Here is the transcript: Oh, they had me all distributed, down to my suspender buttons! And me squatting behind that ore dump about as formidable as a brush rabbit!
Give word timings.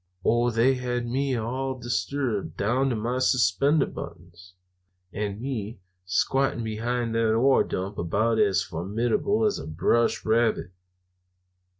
Oh, 0.25 0.49
they 0.49 0.73
had 0.73 1.05
me 1.05 1.35
all 1.35 1.77
distributed, 1.77 2.57
down 2.57 2.89
to 2.89 2.95
my 2.95 3.19
suspender 3.19 3.85
buttons! 3.85 4.55
And 5.13 5.39
me 5.39 5.77
squatting 6.05 6.63
behind 6.63 7.13
that 7.13 7.35
ore 7.35 7.63
dump 7.63 7.99
about 7.99 8.39
as 8.39 8.63
formidable 8.63 9.45
as 9.45 9.59
a 9.59 9.67
brush 9.67 10.25
rabbit! 10.25 10.71